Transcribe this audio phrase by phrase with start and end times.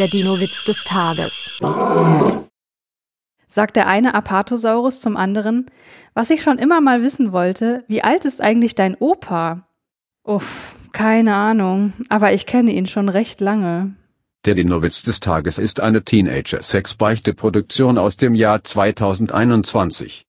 [0.00, 1.52] Der Dino-Witz des Tages.
[3.46, 5.66] Sagt der eine Apatosaurus zum anderen,
[6.14, 9.68] was ich schon immer mal wissen wollte, wie alt ist eigentlich dein Opa?
[10.24, 13.94] Uff, keine Ahnung, aber ich kenne ihn schon recht lange.
[14.44, 20.26] Der Dino-Witz des Tages ist eine Teenager-Sex-Beichte-Produktion aus dem Jahr 2021.